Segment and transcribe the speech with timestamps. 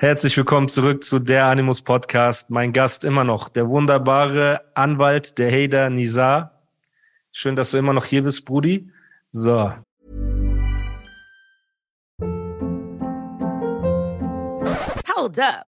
[0.00, 2.50] Herzlich willkommen zurück zu der Animus Podcast.
[2.50, 6.62] Mein Gast immer noch, der wunderbare Anwalt der Hader Nizar.
[7.32, 8.92] Schön, dass du immer noch hier bist, Brudi.
[9.32, 9.72] So.
[15.16, 15.67] Hold up.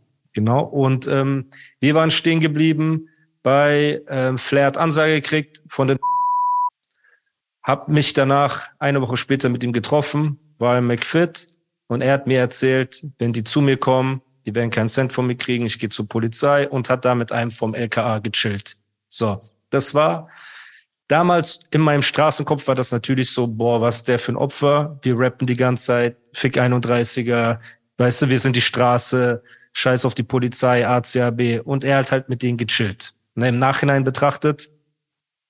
[0.33, 0.63] Genau.
[0.63, 3.09] Und ähm, wir waren stehen geblieben
[3.43, 5.99] bei ähm, Flair hat Ansage gekriegt von den
[7.63, 11.47] hab mich danach eine Woche später mit ihm getroffen, war im McFit
[11.87, 15.27] und er hat mir erzählt, wenn die zu mir kommen, die werden keinen Cent von
[15.27, 18.77] mir kriegen, ich gehe zur Polizei und hat da mit einem vom LKA gechillt.
[19.07, 20.29] So, das war
[21.11, 24.97] damals in meinem Straßenkopf war das natürlich so, boah, was der für ein Opfer.
[25.01, 27.59] Wir rappen die ganze Zeit, Fick 31er,
[27.97, 29.43] weißt du, wir sind die Straße,
[29.73, 33.13] scheiß auf die Polizei, ACAB und er hat halt mit denen gechillt.
[33.35, 34.69] Ne, Im Nachhinein betrachtet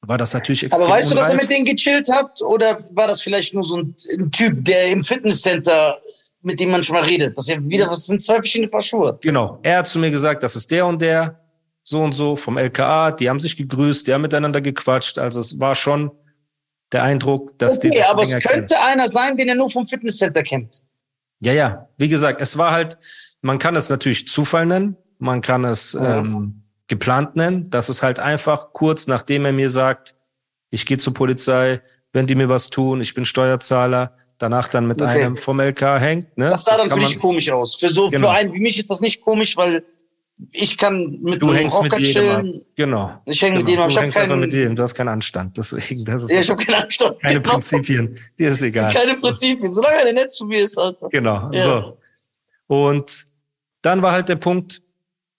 [0.07, 1.47] war das natürlich extrem Aber weißt du, dass er unreif.
[1.47, 2.41] mit denen gechillt hat?
[2.41, 5.99] Oder war das vielleicht nur so ein, ein Typ, der im Fitnesscenter,
[6.41, 7.37] mit dem man schon mal redet?
[7.37, 9.19] Das ja wieder, das sind zwei verschiedene Paar Schuhe.
[9.21, 9.59] Genau.
[9.61, 11.39] Er hat zu mir gesagt, das ist der und der,
[11.83, 13.11] so und so vom LKA.
[13.11, 15.19] Die haben sich gegrüßt, die haben miteinander gequatscht.
[15.19, 16.11] Also es war schon
[16.91, 19.69] der Eindruck, dass die Okay, sich aber es länger könnte einer sein, den er nur
[19.69, 20.81] vom Fitnesscenter kennt.
[21.41, 21.87] Ja, ja.
[21.97, 22.97] Wie gesagt, es war halt,
[23.41, 26.19] man kann es natürlich Zufall nennen, man kann es Ja.
[26.19, 27.69] ähm, geplant nennen.
[27.69, 30.15] Das ist halt einfach kurz nachdem er mir sagt,
[30.69, 31.81] ich gehe zur Polizei,
[32.13, 35.23] wenn die mir was tun, ich bin Steuerzahler, danach dann mit Okay.
[35.23, 36.37] einem vom LK hängt.
[36.37, 36.49] Ne?
[36.49, 37.75] Das sah dann für dich komisch aus.
[37.75, 38.27] Für so, Genau.
[38.27, 39.83] für einen wie mich ist das nicht komisch, weil
[40.51, 42.41] ich kann mit Du hängst mit Rocker jedem ab.
[42.41, 42.61] chillen.
[42.75, 43.21] Genau.
[43.25, 43.69] Ich hänge mit genau.
[43.69, 43.87] jedem ab.
[43.87, 45.55] Du Ich habe hängst einfach keinen, mit jedem, du hast keinen Anstand.
[45.57, 47.21] Deswegen, das ist ja, ich hab keinen Anstand.
[47.21, 47.53] keine Genau.
[47.53, 48.17] Prinzipien.
[48.39, 48.91] Dir ist egal.
[48.91, 49.71] Keine Prinzipien.
[49.71, 51.07] Solange er nett zu mir ist, Alter.
[51.09, 51.49] Genau.
[51.53, 51.63] Ja.
[51.63, 51.97] So.
[52.67, 53.27] Und
[53.81, 54.81] dann war halt der Punkt,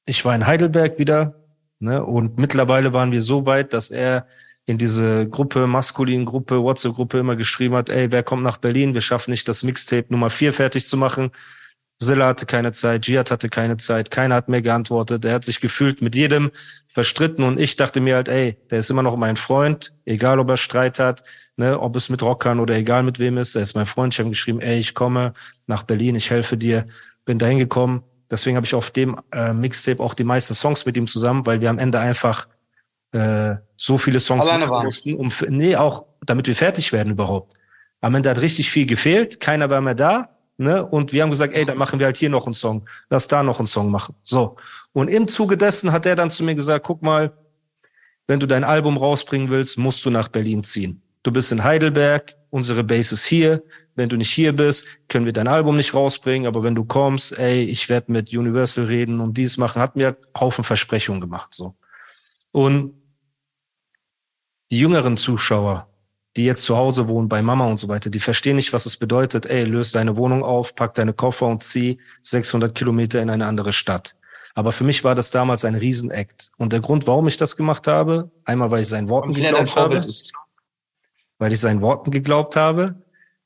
[0.06, 1.34] ich war in Heidelberg wieder,
[1.78, 4.26] ne, und mittlerweile waren wir so weit, dass er
[4.64, 8.94] in diese Gruppe, maskulinen Gruppe, WhatsApp-Gruppe immer geschrieben hat, ey, wer kommt nach Berlin?
[8.94, 11.30] Wir schaffen nicht, das Mixtape Nummer vier fertig zu machen.
[11.98, 15.24] Silla hatte keine Zeit, Jihad hatte keine Zeit, keiner hat mehr geantwortet.
[15.24, 16.50] Er hat sich gefühlt mit jedem
[16.88, 20.50] verstritten und ich dachte mir halt, ey, der ist immer noch mein Freund, egal ob
[20.50, 21.24] er Streit hat,
[21.56, 23.54] ne, ob es mit Rockern oder egal mit wem ist.
[23.54, 24.14] Er ist mein Freund.
[24.14, 25.32] Ich habe geschrieben, ey, ich komme
[25.66, 26.86] nach Berlin, ich helfe dir,
[27.24, 28.02] bin dahin gekommen.
[28.32, 31.60] Deswegen habe ich auf dem äh, Mixtape auch die meisten Songs mit ihm zusammen, weil
[31.60, 32.48] wir am Ende einfach
[33.12, 37.54] äh, so viele Songs mussten, um nee, auch damit wir fertig werden überhaupt.
[38.00, 40.82] Am Ende hat richtig viel gefehlt, keiner war mehr da, ne?
[40.82, 43.42] Und wir haben gesagt, ey, dann machen wir halt hier noch einen Song, lass da
[43.42, 44.14] noch einen Song machen.
[44.22, 44.56] So.
[44.94, 47.32] Und im Zuge dessen hat er dann zu mir gesagt, guck mal,
[48.26, 51.02] wenn du dein Album rausbringen willst, musst du nach Berlin ziehen.
[51.22, 53.62] Du bist in Heidelberg, unsere Base ist hier.
[53.94, 56.46] Wenn du nicht hier bist, können wir dein Album nicht rausbringen.
[56.46, 60.16] Aber wenn du kommst, ey, ich werde mit Universal reden und dies machen, hat mir
[60.38, 61.74] Haufen Versprechungen gemacht, so.
[62.52, 62.94] Und
[64.70, 65.88] die jüngeren Zuschauer,
[66.36, 68.98] die jetzt zu Hause wohnen, bei Mama und so weiter, die verstehen nicht, was es
[68.98, 69.46] bedeutet.
[69.46, 73.72] Ey, löst deine Wohnung auf, pack deine Koffer und zieh 600 Kilometer in eine andere
[73.72, 74.16] Stadt.
[74.54, 76.50] Aber für mich war das damals ein Riesenakt.
[76.58, 79.96] Und der Grund, warum ich das gemacht habe, einmal, weil ich seinen Worten geglaubt habe,
[79.96, 80.32] ist.
[81.42, 82.94] Weil ich seinen Worten geglaubt habe,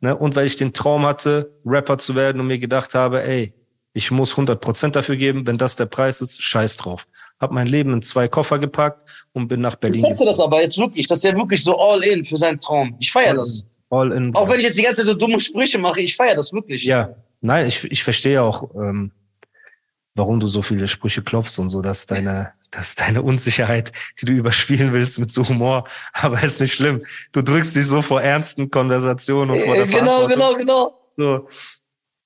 [0.01, 3.55] ne, und weil ich den Traum hatte, Rapper zu werden und mir gedacht habe, ey,
[3.95, 7.09] ich muss 100 Prozent dafür geben, wenn das der Preis ist, scheiß drauf.
[7.41, 9.01] Hab mein Leben in zwei Koffer gepackt
[9.33, 11.07] und bin nach Ich Berlin hätte das aber jetzt wirklich.
[11.07, 12.95] Das ist ja wirklich so all in für seinen Traum.
[13.01, 13.67] Ich feiere das.
[13.89, 14.35] All in.
[14.37, 16.85] Auch wenn ich jetzt die ganze Zeit so dumme Sprüche mache, ich feiere das wirklich.
[16.85, 19.11] Ja, nein, ich, ich verstehe auch, ähm,
[20.15, 24.33] warum du so viele Sprüche klopfst und so, dass deine, dass deine Unsicherheit, die du
[24.33, 27.05] überspielen willst mit so Humor, aber ist nicht schlimm.
[27.33, 30.59] Du drückst dich so vor ernsten Konversationen und vor Äh, der genau, Verantwortung.
[30.59, 31.41] genau, genau.
[31.41, 31.49] So.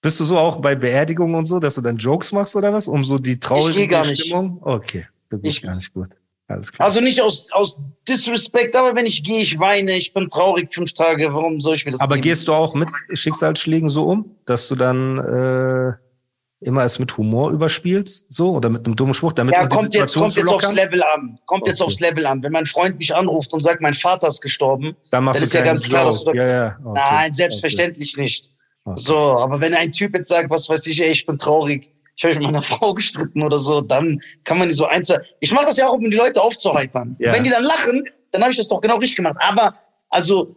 [0.02, 2.88] Bist du so auch bei Beerdigungen und so, dass du dann Jokes machst oder was,
[2.88, 4.24] um so die traurige geh gar nicht.
[4.24, 4.58] Stimmung?
[4.62, 6.08] Okay, du bist Ich- gar nicht gut.
[6.48, 6.88] Alles klar.
[6.88, 7.78] Also nicht aus, aus
[8.08, 11.84] Disrespect, aber wenn ich gehe, ich weine, ich bin traurig fünf Tage, warum soll ich
[11.84, 12.22] mir das aber geben?
[12.24, 15.92] gehst du auch mit Schicksalsschlägen so um, dass du dann äh,
[16.60, 19.76] immer es mit Humor überspielst, so oder mit einem dummen Spruch, damit Ja, man die
[19.76, 20.74] kommt jetzt, Situation kommt zu jetzt aufs?
[20.74, 21.38] Level an.
[21.46, 21.86] Kommt jetzt Okay.
[21.90, 22.42] aufs Level an.
[22.42, 25.62] Wenn mein Freund mich anruft und sagt, mein Vater ist gestorben, Dann dann ist ja
[25.62, 26.78] ganz klar, dass du- ja, ja.
[26.84, 27.00] Okay.
[27.00, 28.46] nein, selbstverständlich nicht.
[28.84, 28.92] Okay.
[28.92, 29.00] Okay.
[29.02, 32.24] So, aber wenn ein Typ jetzt sagt, was weiß ich, ey, ich bin traurig, ich
[32.24, 35.10] habe mich mit meiner Frau gestritten oder so, dann kann man die so eins.
[35.40, 37.16] Ich mache das ja auch, um die Leute aufzuheitern.
[37.18, 37.32] Ja.
[37.32, 39.36] Wenn die dann lachen, dann habe ich das doch genau richtig gemacht.
[39.40, 39.74] Aber
[40.10, 40.56] also,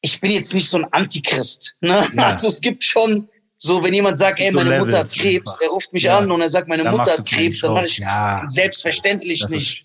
[0.00, 1.74] ich bin jetzt nicht so ein Antichrist.
[1.80, 2.04] Ne?
[2.14, 2.22] Ja.
[2.28, 3.28] Also es gibt schon
[3.60, 5.60] So, wenn jemand sagt, ey, so meine Mutter hat Krebs, einfach.
[5.62, 6.18] er ruft mich Ja.
[6.18, 8.44] an und er sagt, meine Da Mutter hat Krebs, dann mache ich Ja.
[8.46, 9.84] selbstverständlich Das nicht.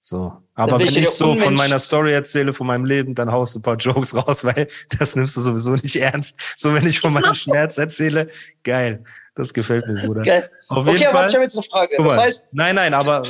[0.00, 0.32] so.
[0.54, 1.58] Aber wenn ich so von Unmensch.
[1.58, 4.66] meiner Story erzähle, von meinem Leben, dann haust du ein paar Jokes raus, weil
[4.98, 6.38] das nimmst du sowieso nicht ernst.
[6.56, 8.28] So, wenn ich von meinem Schmerz erzähle,
[8.64, 9.04] geil.
[9.34, 10.22] Das gefällt mir, Bruder.
[10.22, 10.50] Geil.
[10.68, 11.28] Auf jeden Okay, aber Fall.
[11.28, 11.94] ich habe jetzt eine Frage.
[11.96, 13.22] Guck Das mal, heißt, nein, nein, aber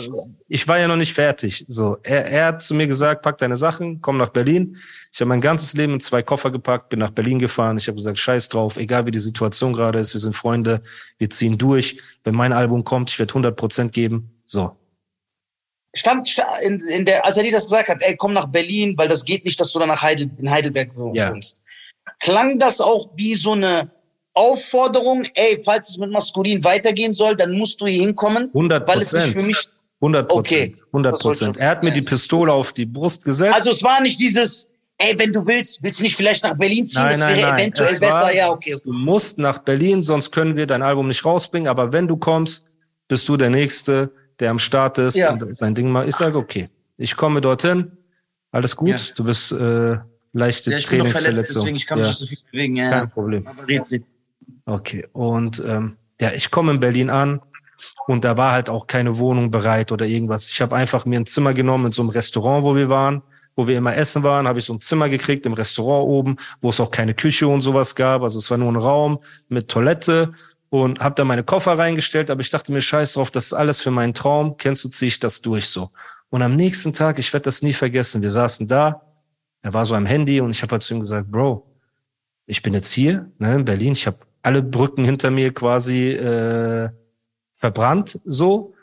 [0.49, 1.65] ich war ja noch nicht fertig.
[1.69, 4.77] So, er, er hat zu mir gesagt, pack deine Sachen, komm nach Berlin.
[5.13, 7.77] Ich habe mein ganzes Leben in zwei Koffer gepackt, bin nach Berlin gefahren.
[7.79, 10.83] Ich habe gesagt, scheiß drauf, egal wie die Situation gerade ist, wir sind Freunde,
[11.19, 11.97] wir ziehen durch.
[12.25, 14.43] Wenn mein Album kommt, ich werde 100 Prozent geben.
[14.45, 14.77] So,
[15.95, 18.95] stand sta- in, in der, als er dir das gesagt hat, ey, komm nach Berlin,
[18.99, 21.31] weil das geht nicht, dass du dann nach Heidel, in Heidelberg Ja.
[21.33, 21.61] wohnst.
[22.19, 23.91] Klang das auch wie so eine
[24.35, 29.01] Aufforderung, ey, falls es mit Maskulin weitergehen soll, dann musst du hier hinkommen, 100 weil
[29.01, 29.47] es sich für Prozent.
[29.47, 29.69] mich,
[30.01, 30.73] 100 Prozent.
[30.73, 31.63] Okay, 100 das wollte ich Prozent.
[31.63, 33.55] Er hat mir die Pistole auf die Brust gesetzt.
[33.55, 34.69] also es war nicht dieses,
[34.99, 38.01] ey, wenn du willst, willst du nicht vielleicht nach Berlin ziehen, das wäre eventuell Es
[38.01, 38.75] besser, war, ja, okay.
[38.85, 41.69] Du musst nach Berlin, sonst können wir dein Album nicht rausbringen.
[41.69, 42.67] Aber wenn du kommst,
[43.09, 45.33] bist du der Nächste, der am Start ist Ja.
[45.33, 46.09] und sein Ding macht.
[46.09, 47.93] Ich sage, okay, ich komme dorthin,
[48.51, 48.89] alles gut.
[48.89, 48.97] Ja.
[49.15, 49.97] Du bist äh,
[50.33, 51.55] leichte Ja, ich bin noch verletzt, Trainingsverletzung.
[51.63, 52.77] deswegen ich kann mich ja, nicht so viel bewegen.
[52.77, 53.11] Ja, kein.
[53.11, 53.47] Problem.
[53.47, 54.03] Aber red, red.
[54.65, 57.41] Okay, und ähm, ja, ich komme in Berlin an
[58.07, 60.49] und da war halt auch keine Wohnung bereit oder irgendwas.
[60.49, 63.23] Ich habe einfach mir ein Zimmer genommen in so einem Restaurant, wo wir waren,
[63.57, 66.71] wo wir immer essen waren, habe ich so ein Zimmer gekriegt im Restaurant oben, wo
[66.71, 68.23] es auch keine Küche und sowas gab.
[68.23, 69.19] Also es war nur ein Raum
[69.49, 70.33] mit Toilette
[70.71, 73.81] und habe da meine Koffer reingestellt, aber ich dachte mir, scheiß drauf, das ist alles
[73.81, 74.57] für meinen Traum.
[74.57, 75.91] Kennst du, zieh ich das durch so.
[76.31, 79.03] Und am nächsten Tag, ich werde das nie vergessen, wir saßen da,
[79.61, 81.67] er war so am Handy und ich habe halt zu ihm gesagt, Bro,
[82.47, 86.91] ich bin jetzt hier ne, in Berlin, ich habe alle Brücken hinter mir quasi äh,
[87.55, 88.75] verbrannt, so.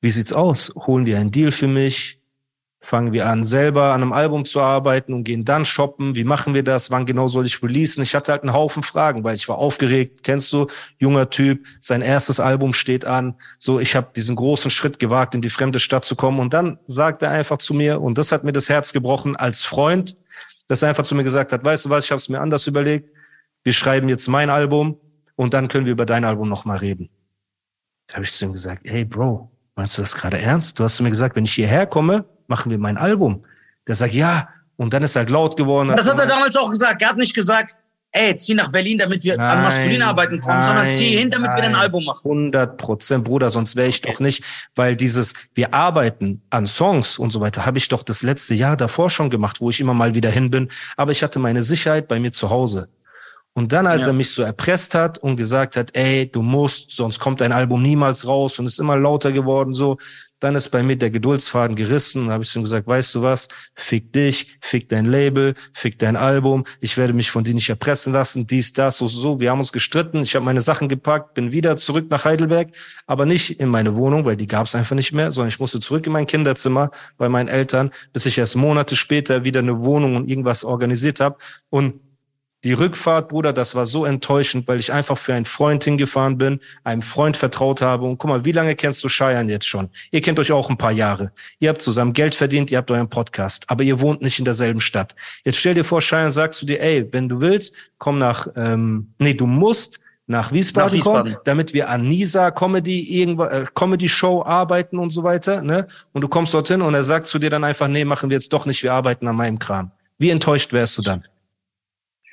[0.00, 0.72] Wie sieht's aus?
[0.74, 2.20] Holen wir einen Deal für mich?
[2.80, 6.14] Fangen wir an, selber an einem Album zu arbeiten und gehen dann shoppen?
[6.14, 6.90] Wie machen wir das?
[6.90, 8.02] Wann genau soll ich releasen?
[8.02, 10.22] Ich hatte halt einen Haufen Fragen, weil ich war aufgeregt.
[10.22, 10.66] Kennst du,
[10.98, 13.36] junger Typ, sein erstes Album steht an.
[13.58, 16.38] So, ich habe diesen großen Schritt gewagt, in die fremde Stadt zu kommen.
[16.38, 19.64] Und dann sagt er einfach zu mir, und das hat mir das Herz gebrochen als
[19.64, 20.16] Freund,
[20.66, 22.66] dass er einfach zu mir gesagt hat, weißt du was, ich habe es mir anders
[22.66, 23.12] überlegt.
[23.62, 24.98] Wir schreiben jetzt mein Album
[25.36, 27.10] und dann können wir über dein Album nochmal reden.
[28.06, 30.78] Da habe ich zu ihm gesagt, hey Bro, meinst du das gerade ernst?
[30.78, 33.44] Du hast zu mir gesagt, wenn ich hierher komme, machen wir mein Album.
[33.86, 34.48] Der sagt, ja.
[34.76, 35.92] Und dann ist er halt laut geworden.
[35.94, 37.00] Das hat er damals auch gesagt.
[37.00, 37.76] Er hat nicht gesagt,
[38.14, 41.30] ey, zieh nach Berlin, damit wir an Nein, maskulin arbeiten kommen, sondern zieh nein, hin,
[41.30, 41.80] damit wir ein nein.
[41.80, 42.22] Album machen.
[42.24, 44.44] 100 Prozent, Bruder, sonst wäre ich doch nicht,
[44.74, 48.76] weil dieses, wir arbeiten an Songs und so weiter, habe ich doch das letzte Jahr
[48.76, 50.68] davor schon gemacht, wo ich immer mal wieder hin bin.
[50.96, 52.88] Aber ich hatte meine Sicherheit bei mir zu Hause.
[53.56, 54.08] Und dann, als Ja.
[54.08, 57.82] er mich so erpresst hat und gesagt hat, ey, du musst, sonst kommt dein Album
[57.82, 59.96] niemals raus und ist immer lauter geworden, so,
[60.40, 62.24] dann ist bei mir der Geduldsfaden gerissen.
[62.24, 63.46] Und habe ich zu ihm gesagt, weißt du was,
[63.76, 68.12] fick dich, fick dein Label, fick dein Album, ich werde mich von dir nicht erpressen
[68.12, 69.38] lassen, dies, das, so, so.
[69.38, 72.70] Wir haben uns gestritten, ich habe meine Sachen gepackt, bin wieder zurück nach Heidelberg,
[73.06, 75.78] aber nicht in meine Wohnung, weil die gab es einfach nicht mehr, sondern ich musste
[75.78, 80.16] zurück in mein Kinderzimmer bei meinen Eltern, bis ich erst Monate später wieder eine Wohnung
[80.16, 81.36] und irgendwas organisiert habe.
[81.70, 82.00] Und
[82.64, 86.60] die Rückfahrt, Bruder, das war so enttäuschend, weil ich einfach für einen Freund hingefahren bin,
[86.82, 88.06] einem Freund vertraut habe.
[88.06, 89.90] Und guck mal, wie lange kennst du Cheyenne jetzt schon?
[90.10, 91.30] Ihr kennt euch auch ein paar Jahre.
[91.58, 94.80] Ihr habt zusammen Geld verdient, ihr habt euren Podcast, aber ihr wohnt nicht in derselben
[94.80, 95.14] Stadt.
[95.44, 99.12] Jetzt stell dir vor, Cheyenne sagt zu dir, ey, wenn du willst, komm nach, ähm,
[99.18, 101.32] nee, du musst nach Wiesbaden, Nach Wiesbaden.
[101.32, 105.86] kommen, damit wir an Nisa Comedy, irgendwo, äh, Comedy Show arbeiten und so weiter, ne?
[106.12, 108.50] Und du kommst dorthin und er sagt zu dir dann einfach, nee, machen wir jetzt
[108.50, 109.90] doch nicht, wir arbeiten an meinem Kram.
[110.16, 111.24] Wie enttäuscht wärst du dann?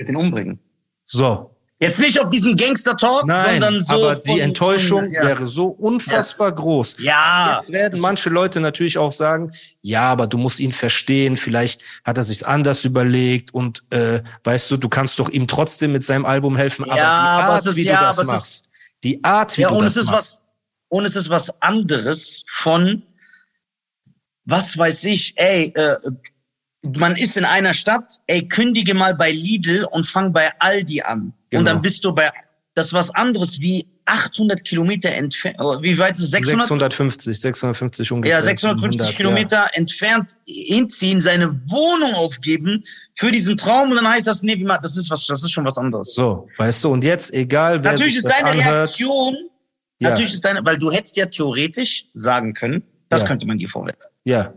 [0.01, 0.59] Werde ihn umbringen.
[1.05, 3.95] So, Jetzt nicht auf diesen Gangster-Talk, sondern so.
[3.95, 5.23] aber von- die Enttäuschung von- ja.
[5.23, 6.97] wäre so unfassbar groß.
[6.99, 7.55] Ja.
[7.55, 12.17] Jetzt werden manche Leute natürlich auch sagen, ja, aber du musst ihn verstehen, vielleicht hat
[12.17, 16.25] er sich's anders überlegt und äh, weißt du, du kannst doch ihm trotzdem mit seinem
[16.25, 18.69] Album helfen, aber Ja, die aber Art, es ist- wie ja, du das machst, ist-
[19.03, 20.41] die Art, wie Ja, du und das es ist machst.
[20.41, 20.41] was,
[20.89, 23.01] und es ist was anderes von,
[24.45, 25.95] was weiß ich, ey, äh,
[26.97, 31.33] man ist in einer Stadt, ey, kündige mal bei Lidl und fang bei Aldi an.
[31.49, 31.59] Genau.
[31.59, 32.31] Und dann bist du bei,
[32.73, 36.31] das ist was anderes wie 800 Kilometer entfernt, wie weit ist es?
[36.31, 36.63] 600?
[36.67, 38.37] 650, 650 ungefähr.
[38.37, 42.83] Ja, 650 700, Kilometer entfernt hinziehen, seine Wohnung aufgeben
[43.15, 45.51] für diesen Traum und dann heißt das, nee, wie ma- das ist was, das ist
[45.51, 46.15] schon was anderes.
[46.15, 49.35] So, weißt du, und jetzt, egal wer Natürlich ist deine anhört, Reaktion,
[49.99, 50.09] Ja.
[50.09, 53.27] natürlich ist deine, weil du hättest ja theoretisch sagen können, das Ja.
[53.27, 54.09] könnte man dir vorwerfen.
[54.23, 54.51] ja,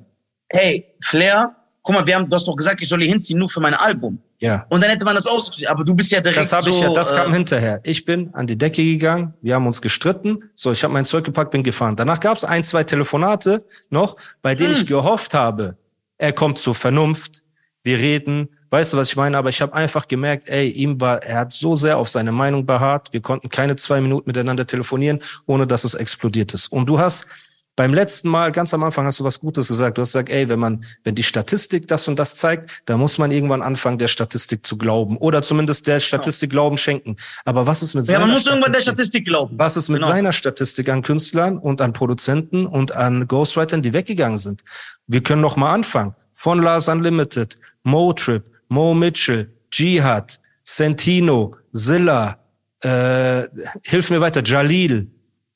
[0.50, 1.54] Hey, Flair,
[1.84, 3.74] guck mal, wir haben, du hast doch gesagt, ich soll hier hinziehen, nur für mein
[3.74, 4.18] Album.
[4.40, 4.66] ja.
[4.70, 6.82] Und dann hätte man das ausgeschrieben, aber du bist ja direkt Das habe ich so,
[6.82, 7.80] ja, das äh, kam hinterher.
[7.84, 10.50] Ich bin an die Decke gegangen, wir haben uns gestritten.
[10.56, 11.94] So, ich habe mein Zeug gepackt, bin gefahren.
[11.94, 14.80] Danach gab es ein, zwei Telefonate noch, bei denen Hm.
[14.80, 15.76] ich gehofft habe,
[16.18, 17.44] er kommt zur Vernunft,
[17.84, 19.38] wir reden, Weißt du, was ich meine?
[19.38, 22.66] Aber ich habe einfach gemerkt, ey, ihm war, er hat so sehr auf seine Meinung
[22.66, 23.12] beharrt.
[23.12, 26.72] Wir konnten keine zwei Minuten miteinander telefonieren, ohne dass es explodiert ist.
[26.72, 27.28] Und du hast
[27.76, 29.98] beim letzten Mal, ganz am Anfang, hast du was Gutes gesagt.
[29.98, 33.18] Du hast gesagt, ey, wenn man, wenn die Statistik das und das zeigt, dann muss
[33.18, 35.16] man irgendwann anfangen, der Statistik zu glauben.
[35.16, 37.16] Oder zumindest der Statistik Glauben schenken.
[37.44, 39.24] Aber was ist mit Ja, seiner man muss irgendwann der Statistik?
[39.24, 39.58] Glauben.
[39.58, 40.12] Was ist mit Genau.
[40.12, 44.62] seiner Statistik an Künstlern und an Produzenten und an Ghostwritern, die weggegangen sind?
[45.06, 46.14] Wir können noch mal anfangen.
[46.34, 52.38] Von Lars Unlimited, Motrip, Mo Mitchell, Jihad, Sentino, Zilla,
[52.82, 53.44] äh,
[53.82, 55.10] hilf mir weiter, Jalil,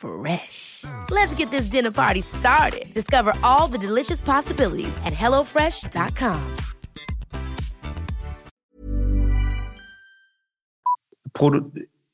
[0.00, 0.84] Fresh.
[1.10, 2.92] Let's get this dinner party started.
[2.94, 6.56] Discover all the delicious possibilities at hellofresh.com.
[11.32, 11.70] Produ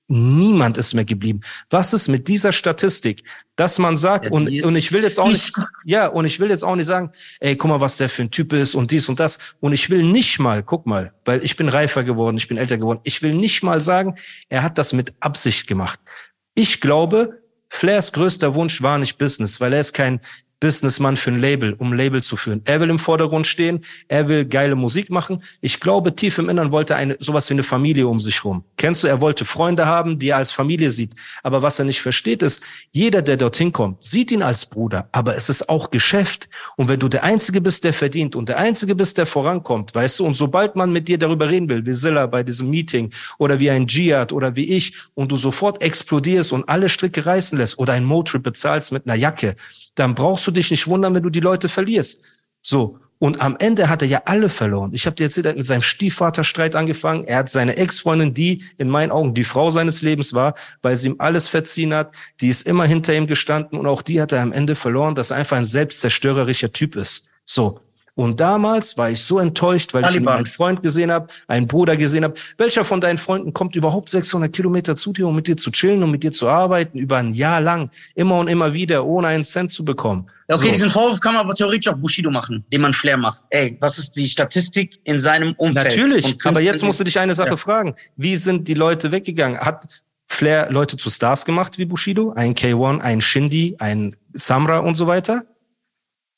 [0.09, 1.41] Niemand ist mehr geblieben.
[1.69, 3.25] Was ist mit dieser Statistik,
[3.57, 5.53] dass man sagt, Ja, und, und ich will jetzt auch nicht,
[5.85, 8.31] ja, und ich will jetzt auch nicht sagen, ey, guck mal, was der für ein
[8.31, 9.41] Typ ist und dies und das.
[9.59, 12.79] Und ich will nicht mal, guck mal, weil ich bin reifer geworden, ich bin älter
[12.79, 13.01] geworden.
[13.03, 14.15] Ich will nicht mal sagen,
[14.49, 15.99] er hat das mit Absicht gemacht.
[16.55, 17.43] Ich glaube,
[17.77, 20.21] Flairs größter Wunsch war nicht Business, weil er ist kein
[20.61, 22.63] Businessmann für ein Label, um ein Label zu führen.
[22.65, 25.43] Er will im Vordergrund stehen, er will geile Musik machen.
[25.61, 28.65] Ich glaube, tief im Innern wollte er eine sowas wie eine Familie um sich rum.
[28.79, 31.15] Kennst du, er wollte Freunde haben, die er als Familie sieht.
[31.43, 35.37] Aber was er nicht versteht ist, jeder, der dorthin kommt, sieht ihn als Bruder, aber
[35.37, 36.49] es ist auch Geschäft.
[36.77, 40.21] Und wenn du der Einzige bist, der verdient und der Einzige bist, der vorankommt, weißt
[40.21, 43.61] du, und sobald man mit dir darüber reden will, wie Silla bei diesem Meeting oder
[43.61, 47.79] wie ein Giat oder wie ich, und du sofort explodierst und alle Stricke reißen lässt
[47.79, 49.55] oder ein Motrip bezahlst mit einer Jacke,
[49.97, 52.23] dann brauchst du dich nicht wundern, wenn du die Leute verlierst.
[52.63, 52.99] So.
[53.19, 54.91] Und am Ende hat er ja alle verloren.
[54.93, 57.25] Ich habe dir erzählt, er hat mit seinem Stiefvater Streit angefangen.
[57.25, 61.09] Er hat seine Ex-Freundin, die in meinen Augen die Frau seines Lebens war, weil sie
[61.09, 62.13] ihm alles verziehen hat.
[62.43, 65.31] Die ist immer hinter ihm gestanden und auch die hat er am Ende verloren, dass
[65.31, 67.29] er einfach ein selbstzerstörerischer Typ ist.
[67.47, 67.81] So.
[68.17, 70.37] Und damals war ich so enttäuscht, weil ich Taliban.
[70.39, 72.33] einen Freund gesehen habe, einen Bruder gesehen habe.
[72.57, 76.03] Welcher von deinen Freunden kommt überhaupt 600 Kilometer zu dir, um mit dir zu chillen
[76.03, 79.45] und mit dir zu arbeiten, über ein Jahr lang, immer und immer wieder, ohne einen
[79.45, 80.31] Cent zu bekommen?
[80.49, 80.73] Okay, So.
[80.73, 83.43] diesen Vorwurf kann man aber theoretisch auch Bushido machen, den man Flair macht.
[83.51, 85.87] Ey, was ist die Statistik in seinem Umfeld?
[85.89, 87.57] Natürlich, aber jetzt musst du dich eine Sache Ja.
[87.57, 87.95] fragen.
[88.17, 89.61] Wie sind die Leute weggegangen?
[89.61, 89.87] Hat
[90.27, 92.33] Flair Leute zu Stars gemacht wie Bushido?
[92.35, 95.45] Ein K1, ein Shindy, ein Samra und so weiter?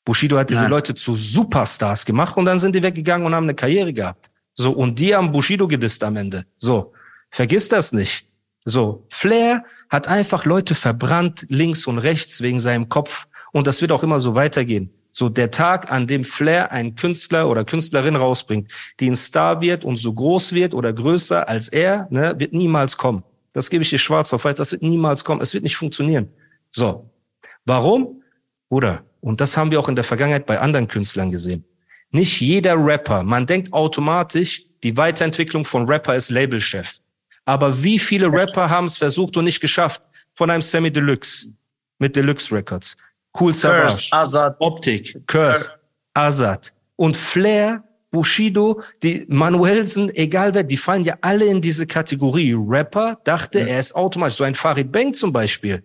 [0.09, 0.71] Bushido hat diese Nein.
[0.71, 4.31] Leute zu Superstars gemacht und dann sind die weggegangen und haben eine Karriere gehabt.
[4.55, 6.47] So, und die haben Bushido gedisst am Ende.
[6.57, 6.93] So,
[7.29, 8.25] vergiss das nicht.
[8.65, 13.27] So, Flair hat einfach Leute verbrannt, links und rechts, wegen seinem Kopf.
[13.51, 14.89] Und das wird auch immer so weitergehen.
[15.11, 19.85] So, der Tag, an dem Flair einen Künstler oder Künstlerin rausbringt, die ein Star wird
[19.85, 23.21] und so groß wird oder größer als er, ne, wird niemals kommen.
[23.53, 25.41] Das gebe ich dir schwarz auf weiß, das wird niemals kommen.
[25.41, 26.29] Es wird nicht funktionieren.
[26.71, 27.11] So.
[27.63, 28.18] Warum?
[28.69, 31.65] Oder, und das haben wir auch in der Vergangenheit bei anderen Künstlern gesehen.
[32.11, 36.99] Nicht jeder Rapper, man denkt automatisch, die Weiterentwicklung von Rapper ist Labelchef.
[37.45, 40.01] Aber wie viele Rapper haben es versucht und nicht geschafft?
[40.35, 41.47] Von einem Sammy Deluxe
[41.97, 42.95] mit Deluxe Records.
[43.37, 44.07] Cool Savage.
[44.11, 44.55] Azad.
[44.59, 45.71] Optik, Curse,
[46.13, 52.55] Azad und Flair, Bushido, die Manuelsen, egal wer, die fallen ja alle in diese Kategorie.
[52.57, 54.37] Rapper dachte, er ist automatisch.
[54.37, 55.83] So ein Farid Bang zum Beispiel.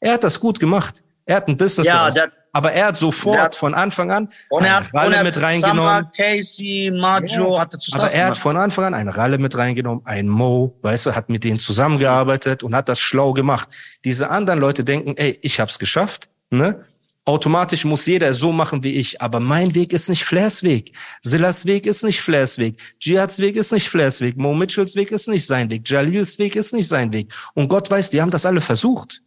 [0.00, 1.02] Er hat das gut gemacht.
[1.26, 1.86] Er hat ein Business.
[1.86, 5.12] Ja, der- aber er hat sofort der von Anfang an Und er hat, Ralle und
[5.14, 5.82] er mit reingenommen.
[5.84, 7.60] Samra, Casey, Majo, Ja.
[7.62, 10.78] hat er zu Aber er hat von Anfang an eine Ralle mit reingenommen, ein Mo,
[10.82, 13.68] weißt du, hat mit denen zusammengearbeitet und hat das schlau gemacht.
[14.04, 16.84] Diese anderen Leute denken, ey, ich hab's geschafft, ne?
[17.26, 20.92] Automatisch muss jeder so machen wie ich, aber mein Weg ist nicht Flairs Weg.
[21.22, 22.76] Sillas Weg ist nicht Flairs Weg.
[23.00, 24.36] Jihads Weg ist nicht Flairs Weg.
[24.36, 25.88] Mo Mitchells Weg ist nicht sein Weg.
[25.88, 27.32] Jalils Weg ist nicht sein Weg.
[27.54, 29.22] Und Gott weiß, die haben das alle versucht.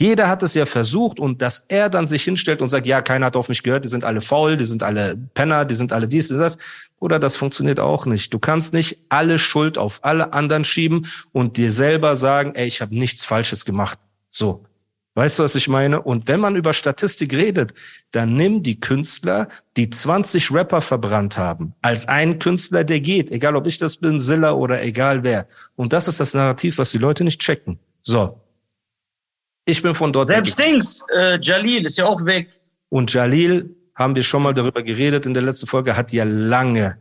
[0.00, 3.26] Jeder hat es ja versucht und dass er dann sich hinstellt und sagt, ja, keiner
[3.26, 6.08] hat auf mich gehört, die sind alle faul, die sind alle Penner, die sind alle
[6.08, 6.58] dies, die das.
[6.98, 8.34] Oder das funktioniert auch nicht.
[8.34, 12.80] Du kannst nicht alle Schuld auf alle anderen schieben und dir selber sagen, ey, ich
[12.80, 13.98] habe nichts Falsches gemacht.
[14.28, 14.64] So.
[15.16, 16.02] Weißt du, was ich meine?
[16.02, 17.72] Und wenn man über Statistik redet,
[18.10, 23.54] dann nimm die Künstler, die 20 Rapper verbrannt haben, als einen Künstler, der geht, egal
[23.54, 25.46] ob ich das bin, Silla oder egal wer.
[25.76, 27.78] Und das ist das Narrativ, was die Leute nicht checken.
[28.02, 28.40] So.
[29.64, 30.28] Ich bin von dort.
[30.28, 32.50] Selbst Dings, äh, Jalil ist ja auch weg.
[32.90, 36.98] Und Jalil, haben wir schon mal darüber geredet in der letzten Folge, hat ja lange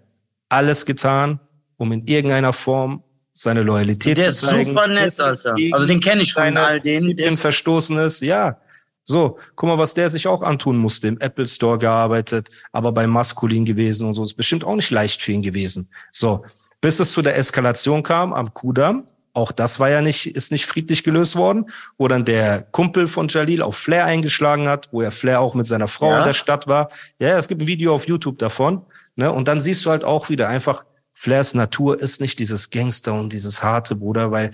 [0.49, 1.39] alles getan,
[1.77, 3.03] um in irgendeiner Form
[3.33, 4.51] seine Loyalität zu zeigen.
[4.51, 5.55] Der ist super nett, Alter.
[5.71, 7.15] Also den kenne ich von all denen.
[7.15, 8.59] Der verstoßen ist, ja.
[9.05, 11.07] So, guck mal, was der sich auch antun musste.
[11.07, 14.23] Im Apple Store gearbeitet, aber bei Maskulin gewesen und so.
[14.23, 15.89] Ist bestimmt auch nicht leicht für ihn gewesen.
[16.11, 16.45] So,
[16.79, 20.65] bis es zu der Eskalation kam am Kudamm, auch das war ja nicht, ist nicht
[20.65, 21.65] friedlich gelöst worden,
[21.97, 25.65] wo dann der Kumpel von Jalil auf Flair eingeschlagen hat, wo er Flair auch mit
[25.65, 26.19] seiner Frau ja.
[26.19, 26.89] in der Stadt war.
[27.19, 28.85] Ja, es gibt ein Video auf YouTube davon.
[29.15, 29.31] Ne?
[29.31, 33.33] Und dann siehst du halt auch wieder einfach, Flairs Natur ist nicht dieses Gangster und
[33.33, 34.51] dieses harte, Bruder, weil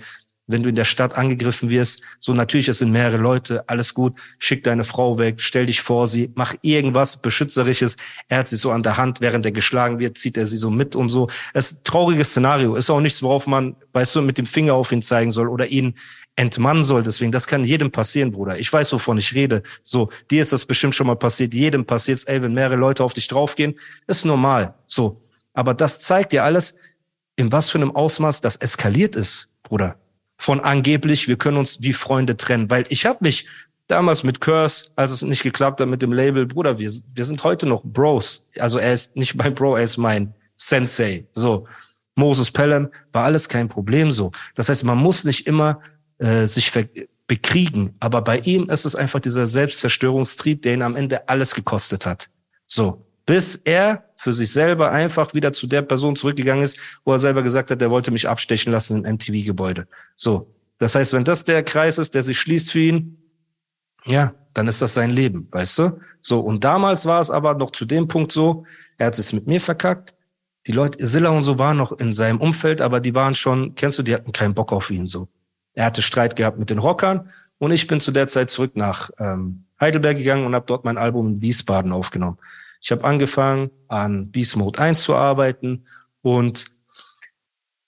[0.50, 4.14] wenn du in der Stadt angegriffen wirst, so natürlich, es sind mehrere Leute, alles gut,
[4.38, 7.96] schick deine Frau weg, stell dich vor sie, mach irgendwas Beschützerisches.
[8.28, 10.70] Er hat sie so an der Hand, während er geschlagen wird, zieht er sie so
[10.70, 11.28] mit und so.
[11.54, 14.74] Es ist ein trauriges Szenario, ist auch nichts, worauf man, weißt du, mit dem Finger
[14.74, 15.94] auf ihn zeigen soll oder ihn
[16.36, 17.02] entmannen soll.
[17.02, 18.58] Deswegen, das kann jedem passieren, Bruder.
[18.58, 19.62] Ich weiß, wovon ich rede.
[19.82, 23.12] So, dir ist das bestimmt schon mal passiert, jedem passiert ey, wenn mehrere Leute auf
[23.12, 23.74] dich draufgehen,
[24.06, 24.74] ist normal.
[24.86, 25.22] So.
[25.52, 26.78] Aber das zeigt dir alles,
[27.36, 29.96] in was für einem Ausmaß das eskaliert ist, Bruder
[30.40, 32.70] von angeblich, wir können uns wie Freunde trennen.
[32.70, 33.46] Weil ich habe mich
[33.88, 37.44] damals mit Curse, als es nicht geklappt hat mit dem Label, Bruder, wir, wir sind
[37.44, 38.46] heute noch Bros.
[38.58, 41.26] Also er ist nicht mein Bro, er ist mein Sensei.
[41.32, 41.66] So,
[42.14, 44.30] Moses Pelham war alles kein Problem so.
[44.54, 45.80] Das heißt, man muss nicht immer
[46.18, 46.72] äh, sich
[47.26, 52.06] bekriegen, aber bei ihm ist es einfach dieser Selbstzerstörungstrieb, der ihn am Ende alles gekostet
[52.06, 52.30] hat.
[52.66, 57.18] So, bis er für sich selber einfach wieder zu der Person zurückgegangen ist, wo er
[57.18, 59.88] selber gesagt hat, er wollte mich abstechen lassen im MTV-Gebäude.
[60.14, 60.52] So.
[60.76, 63.16] Das heißt, wenn das der Kreis ist, der sich schließt für ihn,
[64.04, 66.00] ja, dann ist das sein Leben, weißt du?
[66.20, 66.40] So.
[66.40, 68.66] Und damals war es aber noch zu dem Punkt so,
[68.98, 70.14] er hat es mit mir verkackt.
[70.66, 73.98] Die Leute, Silla und so waren noch in seinem Umfeld, aber die waren schon, kennst
[73.98, 75.28] du, die hatten keinen Bock auf ihn, so.
[75.72, 79.10] Er hatte Streit gehabt mit den Rockern und ich bin zu der Zeit zurück nach
[79.18, 82.36] ähm, Heidelberg gegangen und habe dort mein Album in Wiesbaden aufgenommen.
[82.80, 85.84] Ich habe angefangen, an Beast Mode 1 zu arbeiten
[86.22, 86.66] und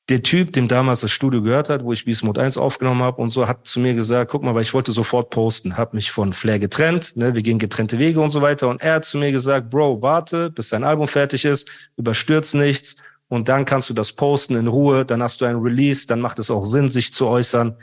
[0.08, 3.22] der Typ, dem damals das Studio gehört hat, wo ich Beast Mode 1 aufgenommen habe
[3.22, 6.10] und so, hat zu mir gesagt, guck mal, weil ich wollte sofort posten, habe mich
[6.10, 9.16] von Flair getrennt, ne, wir gehen getrennte Wege und so weiter und er hat zu
[9.16, 12.96] mir gesagt, Bro, warte, bis dein Album fertig ist, überstürz nichts
[13.28, 16.38] und dann kannst du das posten in Ruhe, dann hast du ein Release, dann macht
[16.38, 17.76] es auch Sinn, sich zu äußern.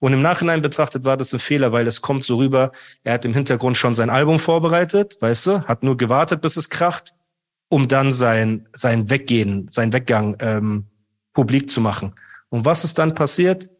[0.00, 2.70] Und im Nachhinein betrachtet war das ein Fehler, weil es kommt so rüber,
[3.02, 6.70] er hat im Hintergrund schon sein Album vorbereitet, weißt du, hat nur gewartet, bis es
[6.70, 7.14] kracht,
[7.68, 10.86] um dann sein, sein Weggehen, sein Weggang ähm,
[11.32, 12.14] publik zu machen.
[12.48, 13.70] Und was ist dann passiert?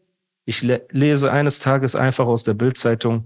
[0.45, 3.25] Ich le lese eines Tages einfach aus der Bildzeitung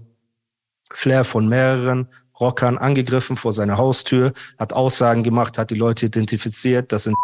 [0.92, 6.92] Flair von mehreren Rockern angegriffen vor seiner Haustür, hat Aussagen gemacht, hat die Leute identifiziert,
[6.92, 7.16] das sind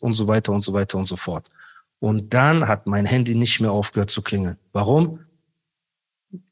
[0.00, 1.50] und so weiter und so weiter und so fort.
[2.00, 4.56] Und dann hat mein Handy nicht mehr aufgehört zu klingeln.
[4.72, 5.20] Warum?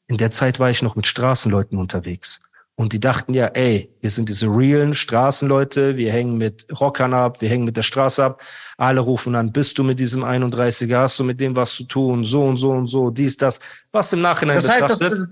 [0.07, 2.41] In der Zeit war ich noch mit Straßenleuten unterwegs.
[2.75, 7.41] Und die dachten ja, ey, wir sind diese realen Straßenleute, wir hängen mit Rockern ab,
[7.41, 8.41] wir hängen mit der Straße ab.
[8.77, 12.23] Alle rufen an, bist du mit diesem 31er, hast du mit dem was zu tun,
[12.23, 13.59] so und so und so, dies, das.
[13.91, 15.29] Was im Nachhinein das heißt, betrachtet das,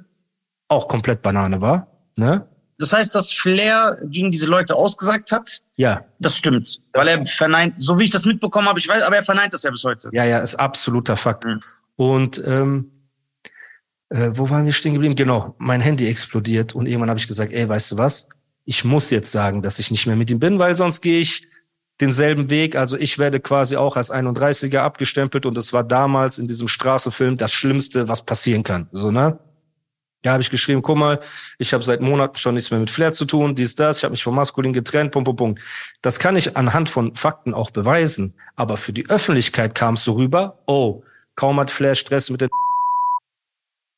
[0.67, 1.87] auch komplett Banane war.
[2.17, 2.49] Ne?
[2.79, 5.63] Das heißt, dass Flair gegen diese Leute ausgesagt hat?
[5.77, 6.05] Ja.
[6.19, 6.81] Das stimmt.
[6.93, 9.63] Weil er verneint, so wie ich das mitbekommen habe, ich weiß, aber er verneint das
[9.63, 10.11] ja bis heute.
[10.13, 11.45] Ja, ja, ist absoluter Fakt.
[11.45, 11.63] Mhm.
[11.97, 12.91] Und ähm,
[14.11, 15.17] äh, wo waren wir stehen geblieben?
[15.17, 18.29] Genau, mein Handy explodiert und irgendwann habe ich gesagt, ey, weißt du was?
[18.65, 21.47] Ich muss jetzt sagen, dass ich nicht mehr mit ihm bin, weil sonst gehe ich
[22.01, 22.77] denselben Weg.
[22.77, 27.37] Also ich werde quasi auch als 31er abgestempelt und das war damals in diesem Straßenfilm
[27.37, 28.89] das Schlimmste, was passieren kann.
[28.93, 29.39] So, ne?
[30.25, 31.21] Ja, habe ich geschrieben, guck mal,
[31.59, 34.11] ich habe seit Monaten schon nichts mehr mit Flair zu tun, dies, das, ich habe
[34.11, 35.61] mich vom Maskulin getrennt, Punkt, Punkt, Punkt.
[36.03, 38.35] Das kann ich anhand von Fakten auch beweisen.
[38.57, 41.03] Aber für die Öffentlichkeit kam es so rüber, oh,
[41.37, 42.49] kaum hat Flair Stress mit den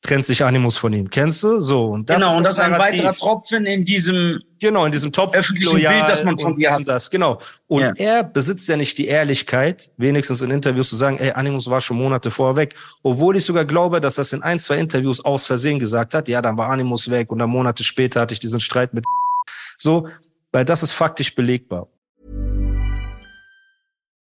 [0.01, 1.09] trennt sich Animus von ihm.
[1.09, 1.59] Kennst du?
[1.59, 1.87] So.
[1.87, 5.13] Und das genau, ist und das ist ein weiterer Tropfen in diesem Genau, in diesem
[5.13, 6.85] Topf öffentlichen Bild, das man von dir hat.
[6.85, 7.39] Das, genau.
[7.67, 7.93] Und ja.
[7.95, 11.97] er besitzt ja nicht die Ehrlichkeit, wenigstens in Interviews zu sagen, ey, Animus war schon
[11.97, 12.75] Monate vorher weg.
[13.01, 16.27] Obwohl ich sogar glaube, dass er es in ein, zwei Interviews aus Versehen gesagt hat.
[16.27, 19.05] Ja, dann war Animus weg und dann Monate später hatte ich diesen Streit mit
[19.77, 20.09] so,
[20.51, 21.87] weil das ist faktisch belegbar.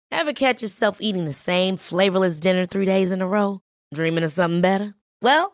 [0.09, 3.59] Ever catch yourself eating the same flavorless dinner three days in a row?
[3.93, 4.95] Dreaming of something better?
[5.21, 5.53] Well,